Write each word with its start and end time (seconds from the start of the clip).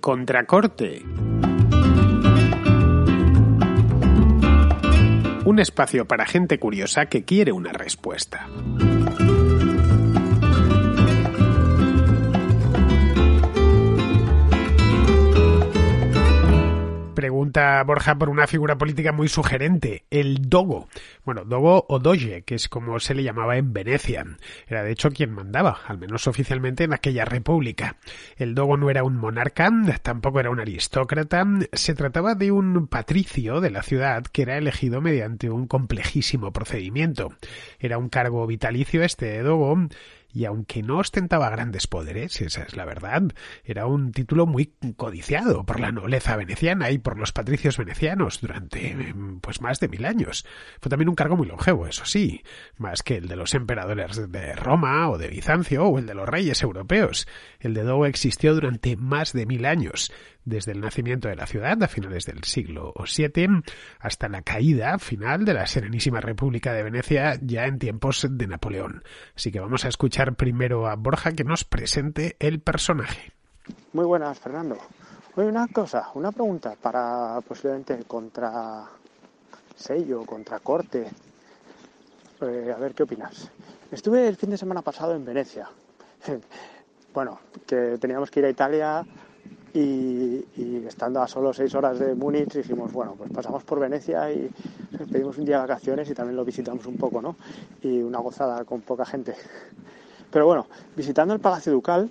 Contracorte. 0.00 1.02
Un 5.44 5.58
espacio 5.58 6.06
para 6.06 6.26
gente 6.26 6.58
curiosa 6.58 7.06
que 7.06 7.24
quiere 7.24 7.52
una 7.52 7.72
respuesta. 7.72 8.48
Borja 17.56 18.18
por 18.18 18.28
una 18.28 18.46
figura 18.46 18.76
política 18.76 19.12
muy 19.12 19.28
sugerente, 19.28 20.04
el 20.10 20.48
Dogo. 20.50 20.88
Bueno, 21.24 21.44
Dogo 21.46 21.86
o 21.88 21.98
Doge, 21.98 22.42
que 22.42 22.54
es 22.54 22.68
como 22.68 23.00
se 23.00 23.14
le 23.14 23.22
llamaba 23.22 23.56
en 23.56 23.72
Venecia. 23.72 24.26
Era 24.66 24.82
de 24.82 24.92
hecho 24.92 25.10
quien 25.10 25.32
mandaba, 25.32 25.78
al 25.86 25.96
menos 25.96 26.26
oficialmente, 26.26 26.84
en 26.84 26.92
aquella 26.92 27.24
república. 27.24 27.96
El 28.36 28.54
Dogo 28.54 28.76
no 28.76 28.90
era 28.90 29.04
un 29.04 29.16
monarca, 29.16 29.70
tampoco 30.02 30.38
era 30.40 30.50
un 30.50 30.60
aristócrata, 30.60 31.46
se 31.72 31.94
trataba 31.94 32.34
de 32.34 32.52
un 32.52 32.88
patricio 32.88 33.62
de 33.62 33.70
la 33.70 33.82
ciudad 33.82 34.24
que 34.24 34.42
era 34.42 34.58
elegido 34.58 35.00
mediante 35.00 35.48
un 35.48 35.66
complejísimo 35.66 36.52
procedimiento. 36.52 37.32
Era 37.78 37.96
un 37.96 38.10
cargo 38.10 38.46
vitalicio 38.46 39.02
este 39.02 39.42
Dogo 39.42 39.88
y 40.36 40.44
aunque 40.44 40.82
no 40.82 40.98
ostentaba 40.98 41.48
grandes 41.48 41.86
poderes, 41.86 42.42
esa 42.42 42.62
es 42.64 42.76
la 42.76 42.84
verdad, 42.84 43.22
era 43.64 43.86
un 43.86 44.12
título 44.12 44.44
muy 44.44 44.74
codiciado 44.94 45.64
por 45.64 45.80
la 45.80 45.92
nobleza 45.92 46.36
veneciana 46.36 46.90
y 46.90 46.98
por 46.98 47.18
los 47.18 47.32
patricios 47.32 47.78
venecianos 47.78 48.42
durante 48.42 49.14
pues 49.40 49.62
más 49.62 49.80
de 49.80 49.88
mil 49.88 50.04
años. 50.04 50.44
Fue 50.78 50.90
también 50.90 51.08
un 51.08 51.14
cargo 51.14 51.38
muy 51.38 51.46
longevo, 51.46 51.86
eso 51.86 52.04
sí, 52.04 52.42
más 52.76 53.02
que 53.02 53.16
el 53.16 53.28
de 53.28 53.36
los 53.36 53.54
emperadores 53.54 54.30
de 54.30 54.54
Roma 54.54 55.08
o 55.08 55.16
de 55.16 55.28
Bizancio 55.28 55.86
o 55.86 55.98
el 55.98 56.04
de 56.04 56.14
los 56.14 56.28
reyes 56.28 56.62
europeos. 56.62 57.26
El 57.58 57.72
de 57.72 57.84
Dogo 57.84 58.04
existió 58.04 58.54
durante 58.54 58.94
más 58.94 59.32
de 59.32 59.46
mil 59.46 59.64
años, 59.64 60.12
desde 60.46 60.72
el 60.72 60.80
nacimiento 60.80 61.28
de 61.28 61.36
la 61.36 61.46
ciudad 61.46 61.82
a 61.82 61.88
finales 61.88 62.24
del 62.24 62.42
siglo 62.44 62.94
VII 62.96 63.62
hasta 64.00 64.28
la 64.28 64.40
caída 64.40 64.98
final 64.98 65.44
de 65.44 65.52
la 65.52 65.66
Serenísima 65.66 66.20
República 66.20 66.72
de 66.72 66.84
Venecia 66.84 67.38
ya 67.42 67.66
en 67.66 67.78
tiempos 67.78 68.26
de 68.30 68.46
Napoleón. 68.46 69.02
Así 69.34 69.52
que 69.52 69.60
vamos 69.60 69.84
a 69.84 69.88
escuchar 69.88 70.36
primero 70.36 70.86
a 70.86 70.94
Borja 70.94 71.32
que 71.32 71.44
nos 71.44 71.64
presente 71.64 72.36
el 72.38 72.60
personaje. 72.60 73.32
Muy 73.92 74.06
buenas, 74.06 74.38
Fernando. 74.38 74.78
Oye, 75.34 75.48
una 75.48 75.66
cosa, 75.68 76.10
una 76.14 76.32
pregunta 76.32 76.74
para 76.80 77.40
posiblemente 77.46 78.04
contra 78.04 78.84
sello, 79.74 80.24
contra 80.24 80.60
corte. 80.60 81.10
Eh, 82.40 82.72
a 82.74 82.78
ver 82.78 82.94
qué 82.94 83.02
opinas. 83.02 83.50
Estuve 83.90 84.28
el 84.28 84.36
fin 84.36 84.50
de 84.50 84.58
semana 84.58 84.82
pasado 84.82 85.14
en 85.14 85.24
Venecia. 85.24 85.68
bueno, 87.14 87.40
que 87.66 87.98
teníamos 88.00 88.30
que 88.30 88.40
ir 88.40 88.46
a 88.46 88.50
Italia 88.50 89.04
y, 89.76 90.84
estando 90.86 91.20
a 91.20 91.28
solo 91.28 91.52
seis 91.52 91.74
horas 91.74 91.98
de 91.98 92.14
Múnich 92.14 92.54
dijimos, 92.54 92.92
bueno, 92.92 93.14
pues 93.16 93.30
pasamos 93.30 93.62
por 93.64 93.78
Venecia 93.78 94.32
y 94.32 94.50
pedimos 95.10 95.36
un 95.38 95.44
día 95.44 95.56
de 95.56 95.62
vacaciones 95.62 96.08
y 96.08 96.14
también 96.14 96.36
lo 96.36 96.44
visitamos 96.44 96.86
un 96.86 96.96
poco, 96.96 97.20
¿no? 97.20 97.36
Y 97.82 98.00
una 98.02 98.18
gozada 98.18 98.64
con 98.64 98.80
poca 98.80 99.04
gente. 99.04 99.34
Pero 100.30 100.46
bueno, 100.46 100.66
visitando 100.96 101.34
el 101.34 101.40
Palacio 101.40 101.72
Ducal, 101.72 102.10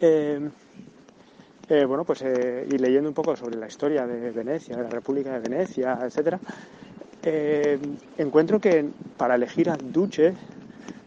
eh, 0.00 0.48
eh, 1.68 1.84
bueno, 1.84 2.04
pues 2.04 2.22
eh, 2.22 2.68
y 2.70 2.78
leyendo 2.78 3.08
un 3.08 3.14
poco 3.14 3.34
sobre 3.34 3.56
la 3.56 3.66
historia 3.66 4.06
de 4.06 4.30
Venecia, 4.30 4.76
de 4.76 4.82
la 4.84 4.90
República 4.90 5.32
de 5.32 5.48
Venecia, 5.48 5.98
etcétera, 6.02 6.38
encuentro 8.16 8.60
que 8.60 8.88
para 9.16 9.34
elegir 9.34 9.68
al 9.68 9.92
duce, 9.92 10.34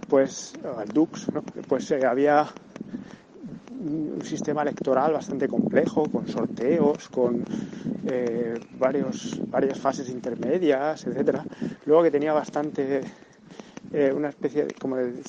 pues 0.09 0.53
al 0.77 0.89
dux, 0.89 1.27
pues 1.67 1.89
había 1.93 2.41
un 2.41 2.68
sistema 4.29 4.61
electoral 4.61 5.13
bastante 5.13 5.47
complejo, 5.47 6.03
con 6.09 6.27
sorteos, 6.27 7.09
con 7.09 7.43
eh, 8.07 8.53
varios, 8.77 9.41
varias 9.49 9.79
fases 9.79 10.09
intermedias, 10.09 11.05
etcétera. 11.05 11.43
Luego 11.85 12.03
que 12.03 12.11
tenía 12.11 12.33
bastante 12.33 13.01
eh, 13.91 14.13
una 14.13 14.29
especie 14.29 14.65
de, 14.65 14.73
como 14.75 14.97
de, 14.97 15.23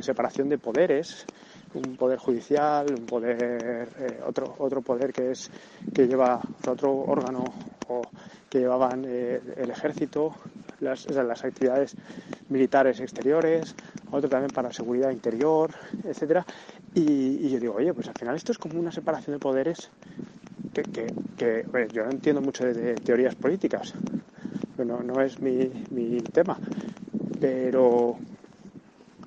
separación 0.00 0.48
de 0.48 0.58
poderes, 0.58 1.26
un 1.72 1.96
poder 1.96 2.18
judicial, 2.18 2.86
un 2.96 3.06
poder 3.06 3.88
eh, 3.98 4.20
otro 4.24 4.54
otro 4.58 4.82
poder 4.82 5.12
que 5.12 5.32
es 5.32 5.50
que 5.92 6.06
lleva 6.06 6.40
otro 6.68 6.92
órgano 6.92 7.44
o 7.88 8.02
que 8.48 8.60
llevaban 8.60 9.04
el 9.04 9.70
ejército, 9.70 10.32
las, 10.78 11.06
las 11.10 11.44
actividades 11.44 11.96
militares 12.48 13.00
exteriores, 13.00 13.74
otro 14.14 14.28
también 14.28 14.50
para 14.50 14.72
seguridad 14.72 15.10
interior, 15.10 15.70
etcétera. 16.04 16.46
Y, 16.94 17.48
yo 17.48 17.58
digo, 17.60 17.74
oye, 17.74 17.92
pues 17.92 18.08
al 18.08 18.14
final 18.14 18.36
esto 18.36 18.52
es 18.52 18.58
como 18.58 18.78
una 18.78 18.92
separación 18.92 19.36
de 19.36 19.40
poderes 19.40 19.90
que, 20.72 20.82
que, 21.36 21.64
yo 21.92 22.04
no 22.04 22.10
entiendo 22.10 22.40
mucho 22.40 22.64
de, 22.64 22.94
teorías 22.94 23.34
políticas, 23.34 23.94
no, 24.78 25.00
no 25.02 25.20
es 25.20 25.40
mi, 25.40 25.70
mi 25.90 26.20
tema, 26.20 26.58
pero 27.40 28.16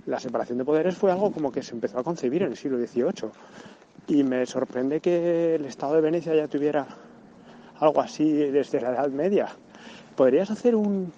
la 0.07 0.19
separación 0.19 0.57
de 0.57 0.65
poderes 0.65 0.97
fue 0.97 1.11
algo 1.11 1.31
como 1.31 1.51
que 1.51 1.61
se 1.61 1.73
empezó 1.73 1.99
a 1.99 2.03
concebir 2.03 2.43
en 2.43 2.51
el 2.51 2.57
siglo 2.57 2.77
XVIII. 2.77 3.29
Y 4.07 4.23
me 4.23 4.45
sorprende 4.45 5.01
que 5.01 5.55
el 5.55 5.65
Estado 5.65 5.95
de 5.95 6.01
Venecia 6.01 6.33
ya 6.33 6.47
tuviera 6.47 6.87
algo 7.79 8.01
así 8.01 8.31
desde 8.31 8.79
la 8.79 8.91
Edad 8.91 9.09
Media. 9.09 9.49
¿Podrías 10.15 10.49
hacer 10.49 10.75
un, 10.75 11.11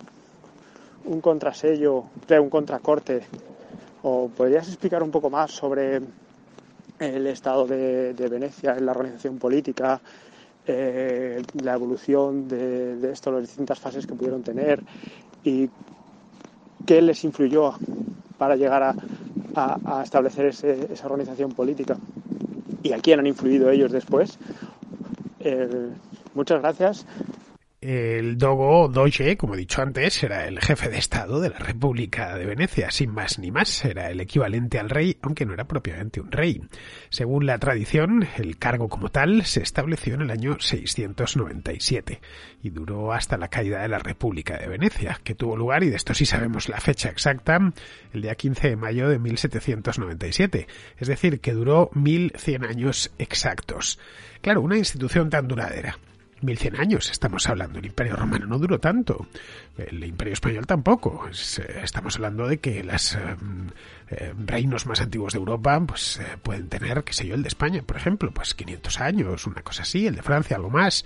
un 1.06 1.22
contrasello, 1.22 2.06
un 2.30 2.50
contracorte? 2.50 3.22
¿O 4.02 4.30
podrías 4.30 4.68
explicar 4.68 5.04
un 5.04 5.12
poco 5.12 5.30
más 5.30 5.52
sobre 5.52 6.02
el 7.00 7.28
estado 7.28 7.66
de, 7.66 8.14
Venecia 8.30 8.76
en 8.78 8.86
la 8.86 8.92
organización 8.92 9.38
política, 9.38 10.02
eh, 10.66 11.42
la 11.62 11.74
evolución 11.74 12.48
de, 12.48 13.12
esto, 13.12 13.32
las 13.32 13.42
distintas 13.42 13.80
fases 13.80 14.06
que 14.06 14.14
pudieron 14.14 14.44
tener 14.44 14.84
y 15.44 15.70
qué 16.86 17.02
les 17.02 17.24
influyó 17.24 17.74
para 18.38 18.56
llegar 18.56 18.84
a, 18.84 18.96
establecer 20.04 20.46
esa 20.46 21.06
organización 21.06 21.52
política 21.52 21.98
y 22.82 22.94
a 22.94 23.00
quién 23.00 23.20
han 23.20 23.28
influido 23.28 23.70
ellos 23.70 23.92
después. 23.92 24.38
Eh, 25.42 25.90
muchas 26.34 26.62
gracias. 26.62 27.06
El 27.82 28.38
Dogo 28.38 28.90
Doge, 28.90 29.38
como 29.38 29.54
he 29.54 29.58
dicho 29.58 29.82
antes, 29.82 30.22
era 30.22 30.46
el 30.46 30.60
jefe 30.60 30.90
de 30.90 30.98
Estado 30.98 31.40
de 31.40 31.50
la 31.50 31.60
República 31.60 32.36
de 32.38 32.46
Venecia, 32.46 32.92
sin 32.92 33.10
más 33.10 33.40
ni 33.40 33.52
más, 33.52 33.86
era 33.86 34.12
el 34.12 34.20
equivalente 34.20 34.80
al 34.80 34.90
rey, 34.90 35.16
aunque 35.22 35.46
no 35.46 35.54
era 35.54 35.64
propiamente 35.64 36.20
un 36.20 36.30
rey. 36.30 36.62
Según 37.10 37.46
la 37.46 37.58
tradición, 37.58 38.28
el 38.36 38.58
cargo 38.58 38.90
como 38.90 39.12
tal 39.12 39.46
se 39.46 39.62
estableció 39.62 40.16
en 40.16 40.24
el 40.24 40.32
año 40.32 40.60
697 40.60 42.20
y 42.64 42.70
duró 42.70 43.14
hasta 43.14 43.38
la 43.38 43.48
caída 43.48 43.82
de 43.82 43.88
la 43.88 44.00
República 44.00 44.58
de 44.58 44.68
Venecia, 44.68 45.18
que 45.24 45.36
tuvo 45.36 45.56
lugar, 45.56 45.82
y 45.86 45.90
de 45.90 45.96
esto 45.96 46.14
sí 46.14 46.26
sabemos 46.26 46.68
la 46.68 46.82
fecha 46.82 47.08
exacta, 47.08 47.60
el 48.12 48.22
día 48.22 48.36
15 48.36 48.72
de 48.72 48.76
mayo 48.76 49.08
de 49.08 49.20
1797, 49.20 50.68
es 50.98 51.08
decir, 51.08 51.40
que 51.40 51.54
duró 51.54 51.92
1100 51.94 52.66
años 52.66 53.12
exactos. 53.18 54.00
Claro, 54.42 54.60
una 54.60 54.78
institución 54.78 55.30
tan 55.30 55.48
duradera 55.48 55.98
1100 56.42 56.76
años 56.80 57.10
estamos 57.12 57.48
hablando. 57.48 57.80
El 57.80 57.86
Imperio 57.86 58.16
Romano 58.16 58.46
no 58.46 58.60
duró 58.60 58.80
tanto. 58.80 59.28
El 59.78 60.04
Imperio 60.04 60.34
Español 60.34 60.66
tampoco. 60.66 61.28
Eh, 61.28 61.82
estamos 61.84 62.16
hablando 62.16 62.48
de 62.48 62.60
que 62.60 62.84
los 62.84 63.16
eh, 63.16 63.20
eh, 64.10 64.34
reinos 64.46 64.86
más 64.86 65.02
antiguos 65.02 65.34
de 65.34 65.40
Europa 65.40 65.80
pues 65.86 66.22
pueden 66.44 66.70
tener, 66.70 67.04
qué 67.04 67.14
sé 67.14 67.28
yo, 67.28 67.36
el 67.36 67.44
de 67.44 67.50
España, 67.50 67.82
por 67.84 67.98
ejemplo, 67.98 68.32
pues 68.32 68.54
500 68.54 69.00
años, 69.00 69.48
una 69.48 69.62
cosa 69.62 69.84
así. 69.84 70.08
El 70.08 70.16
de 70.16 70.24
Francia, 70.24 70.56
algo 70.56 70.70
más. 70.70 71.06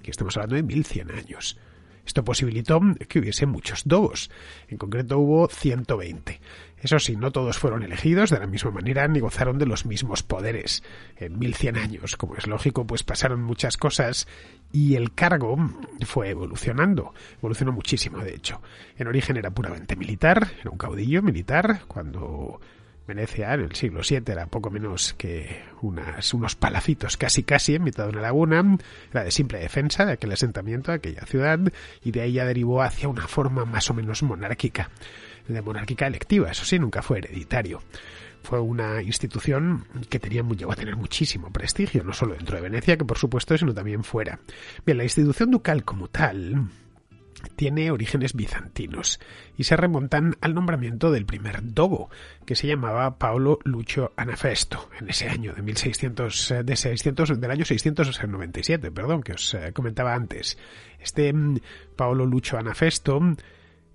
Aquí 0.00 0.10
estamos 0.10 0.36
hablando 0.36 0.56
de 0.56 0.62
1100 0.62 1.10
años. 1.10 1.58
Esto 2.06 2.24
posibilitó 2.24 2.80
que 3.08 3.18
hubiese 3.18 3.46
muchos 3.46 3.82
dogos. 3.84 4.30
En 4.68 4.78
concreto 4.78 5.18
hubo 5.18 5.48
120. 5.48 6.40
Eso 6.86 7.00
sí, 7.00 7.16
no 7.16 7.32
todos 7.32 7.58
fueron 7.58 7.82
elegidos 7.82 8.30
de 8.30 8.38
la 8.38 8.46
misma 8.46 8.70
manera 8.70 9.08
ni 9.08 9.18
gozaron 9.18 9.58
de 9.58 9.66
los 9.66 9.86
mismos 9.86 10.22
poderes. 10.22 10.84
En 11.16 11.36
1100 11.36 11.78
años, 11.78 12.14
como 12.14 12.36
es 12.36 12.46
lógico, 12.46 12.86
pues 12.86 13.02
pasaron 13.02 13.42
muchas 13.42 13.76
cosas 13.76 14.28
y 14.70 14.94
el 14.94 15.12
cargo 15.12 15.56
fue 16.06 16.28
evolucionando. 16.28 17.12
Evolucionó 17.38 17.72
muchísimo, 17.72 18.18
de 18.18 18.36
hecho. 18.36 18.62
En 18.98 19.08
origen 19.08 19.36
era 19.36 19.50
puramente 19.50 19.96
militar, 19.96 20.52
era 20.60 20.70
un 20.70 20.78
caudillo 20.78 21.22
militar, 21.22 21.80
cuando 21.88 22.60
Venecia 23.06 23.54
en 23.54 23.60
el 23.60 23.74
siglo 23.74 24.00
VII 24.08 24.22
era 24.26 24.46
poco 24.46 24.70
menos 24.70 25.14
que 25.14 25.62
unas, 25.82 26.34
unos 26.34 26.56
palacitos 26.56 27.16
casi 27.16 27.44
casi 27.44 27.76
en 27.76 27.84
mitad 27.84 28.04
de 28.04 28.10
una 28.10 28.22
laguna, 28.22 28.78
era 29.10 29.24
de 29.24 29.30
simple 29.30 29.58
defensa 29.58 30.04
de 30.04 30.12
aquel 30.12 30.32
asentamiento, 30.32 30.90
de 30.90 30.96
aquella 30.96 31.24
ciudad, 31.26 31.60
y 32.02 32.10
de 32.10 32.20
ahí 32.22 32.32
ya 32.32 32.44
derivó 32.44 32.82
hacia 32.82 33.08
una 33.08 33.28
forma 33.28 33.64
más 33.64 33.88
o 33.90 33.94
menos 33.94 34.22
monárquica, 34.22 34.90
de 35.46 35.62
monárquica 35.62 36.06
electiva, 36.06 36.50
eso 36.50 36.64
sí, 36.64 36.78
nunca 36.78 37.02
fue 37.02 37.18
hereditario. 37.18 37.80
Fue 38.42 38.60
una 38.60 39.02
institución 39.02 39.86
que 40.08 40.20
tenía, 40.20 40.42
llegó 40.42 40.72
a 40.72 40.76
tener 40.76 40.96
muchísimo 40.96 41.52
prestigio, 41.52 42.04
no 42.04 42.12
solo 42.12 42.34
dentro 42.34 42.56
de 42.56 42.62
Venecia, 42.62 42.96
que 42.96 43.04
por 43.04 43.18
supuesto, 43.18 43.58
sino 43.58 43.74
también 43.74 44.04
fuera. 44.04 44.38
Bien, 44.84 44.98
la 44.98 45.04
institución 45.04 45.50
ducal 45.50 45.84
como 45.84 46.08
tal, 46.08 46.68
tiene 47.54 47.90
orígenes 47.90 48.34
bizantinos 48.34 49.20
y 49.56 49.64
se 49.64 49.76
remontan 49.76 50.36
al 50.40 50.54
nombramiento 50.54 51.10
del 51.10 51.26
primer 51.26 51.58
dogo, 51.62 52.10
que 52.44 52.56
se 52.56 52.66
llamaba 52.66 53.18
Paolo 53.18 53.58
Lucio 53.64 54.12
Anafesto, 54.16 54.88
en 55.00 55.08
ese 55.08 55.28
año 55.28 55.54
de 55.54 55.62
1600, 55.62 56.54
de 56.64 56.76
600, 56.76 57.40
del 57.40 57.50
año 57.50 57.64
697, 57.64 58.90
perdón, 58.90 59.22
que 59.22 59.32
os 59.32 59.54
eh, 59.54 59.72
comentaba 59.72 60.14
antes. 60.14 60.58
Este 61.00 61.32
mm, 61.32 61.58
Paolo 61.96 62.26
Lucio 62.26 62.58
Anafesto 62.58 63.20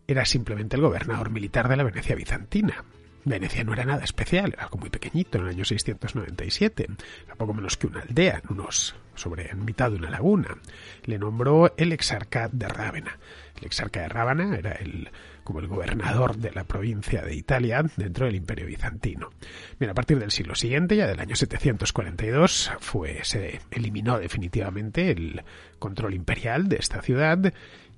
era 0.07 0.25
simplemente 0.25 0.75
el 0.75 0.81
gobernador 0.81 1.30
militar 1.30 1.68
de 1.68 1.77
la 1.77 1.83
Venecia 1.83 2.15
bizantina. 2.15 2.83
Venecia 3.23 3.63
no 3.63 3.73
era 3.73 3.85
nada 3.85 4.03
especial, 4.03 4.53
era 4.53 4.63
algo 4.63 4.77
muy 4.77 4.89
pequeñito 4.89 5.38
en 5.38 5.45
el 5.45 5.50
año 5.51 5.65
697, 5.65 6.88
era 7.25 7.35
poco 7.35 7.53
menos 7.53 7.77
que 7.77 7.88
una 7.88 8.01
aldea, 8.01 8.41
unos 8.50 8.95
sobre 9.15 9.53
mitad 9.56 9.91
de 9.91 9.97
una 9.97 10.09
laguna. 10.09 10.57
Le 11.06 11.19
nombró 11.19 11.73
el 11.77 11.91
exarca 11.91 12.50
de 12.51 12.68
Rávena. 12.68 13.19
El 13.57 13.65
exarca 13.65 14.01
de 14.01 14.09
Rávena 14.09 14.57
era 14.57 14.71
el 14.71 15.09
como 15.44 15.59
el 15.59 15.68
gobernador 15.68 16.38
de 16.38 16.51
la 16.51 16.63
provincia 16.63 17.23
de 17.23 17.35
Italia 17.35 17.83
dentro 17.97 18.25
del 18.25 18.35
Imperio 18.35 18.68
bizantino. 18.68 19.31
Bien, 19.79 19.89
a 19.89 19.94
partir 19.94 20.19
del 20.19 20.31
siglo 20.31 20.56
siguiente, 20.56 20.95
ya 20.95 21.07
del 21.07 21.19
año 21.19 21.35
742, 21.35 22.71
fue 22.79 23.19
se 23.24 23.59
eliminó 23.71 24.19
definitivamente 24.19 25.12
el 25.12 25.44
control 25.79 26.13
imperial 26.13 26.69
de 26.69 26.77
esta 26.77 27.01
ciudad 27.01 27.53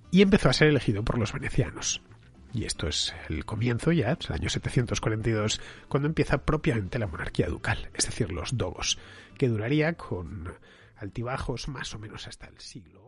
y 0.10 0.22
empezó 0.22 0.50
a 0.50 0.54
ser 0.54 0.70
elegido 0.70 1.04
por 1.04 1.18
los 1.18 1.34
venecianos. 1.34 2.02
Y 2.54 2.66
esto 2.66 2.88
es 2.88 3.16
el 3.30 3.46
comienzo 3.46 3.92
ya, 3.92 4.12
el 4.12 4.34
año 4.34 4.50
742, 4.50 5.60
cuando 5.88 6.08
empieza 6.08 6.46
propiamente 6.46 7.00
la 7.00 7.08
monarquía 7.08 7.48
ducal, 7.48 7.90
es 7.96 8.06
decir, 8.06 8.32
los 8.32 8.58
dogos, 8.58 9.00
que 9.38 9.48
duraría 9.48 9.94
con 9.94 10.54
altibajos 10.96 11.68
más 11.68 11.94
o 11.96 12.00
menos 12.00 12.28
hasta 12.28 12.46
el 12.48 12.60
siglo 12.60 13.04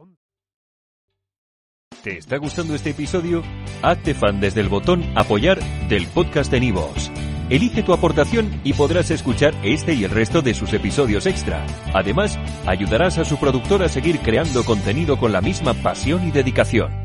¿Te 2.03 2.19
está 2.19 2.37
gustando 2.37 2.75
este 2.75 2.91
episodio? 2.91 3.41
Hazte 3.81 4.13
fan 4.13 4.39
desde 4.39 4.61
el 4.61 4.69
botón 4.69 5.03
apoyar 5.15 5.59
del 5.87 6.05
podcast 6.07 6.51
de 6.51 6.59
Nivos. 6.59 7.11
Elige 7.49 7.81
tu 7.81 7.93
aportación 7.93 8.61
y 8.63 8.73
podrás 8.73 9.09
escuchar 9.09 9.55
este 9.63 9.95
y 9.95 10.03
el 10.03 10.11
resto 10.11 10.43
de 10.43 10.53
sus 10.53 10.73
episodios 10.73 11.25
extra. 11.25 11.65
Además, 11.95 12.37
ayudarás 12.67 13.17
a 13.17 13.25
su 13.25 13.39
productor 13.39 13.81
a 13.81 13.89
seguir 13.89 14.19
creando 14.19 14.63
contenido 14.63 15.17
con 15.17 15.31
la 15.31 15.41
misma 15.41 15.73
pasión 15.73 16.27
y 16.27 16.31
dedicación. 16.31 17.04